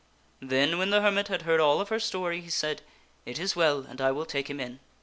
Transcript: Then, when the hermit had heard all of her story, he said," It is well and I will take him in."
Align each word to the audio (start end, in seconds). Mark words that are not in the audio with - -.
Then, 0.41 0.79
when 0.79 0.89
the 0.89 1.01
hermit 1.03 1.27
had 1.27 1.43
heard 1.43 1.59
all 1.59 1.79
of 1.79 1.89
her 1.89 1.99
story, 1.99 2.41
he 2.41 2.49
said," 2.49 2.81
It 3.27 3.37
is 3.37 3.55
well 3.55 3.81
and 3.87 4.01
I 4.01 4.09
will 4.09 4.25
take 4.25 4.49
him 4.49 4.59
in." 4.59 4.79